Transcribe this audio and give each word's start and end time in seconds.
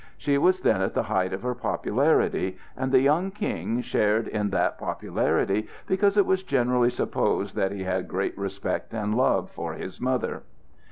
She 0.17 0.39
was 0.39 0.61
then 0.61 0.81
at 0.81 0.95
the 0.95 1.03
height 1.03 1.31
of 1.31 1.43
her 1.43 1.53
popularity, 1.53 2.57
and 2.75 2.91
the 2.91 3.01
young 3.01 3.29
King 3.29 3.81
shared 3.81 4.27
in 4.27 4.49
that 4.49 4.79
popularity 4.79 5.67
because 5.85 6.17
it 6.17 6.25
was 6.25 6.41
generally 6.41 6.89
supposed 6.89 7.55
that 7.55 7.71
he 7.71 7.83
had 7.83 8.07
great 8.07 8.35
respect 8.35 8.95
and 8.95 9.13
love 9.13 9.51
for 9.51 9.73
his 9.73 10.01
mother. 10.01 10.41